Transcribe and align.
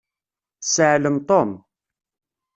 Sseɛlem 0.61 1.17
Tom. 1.29 1.51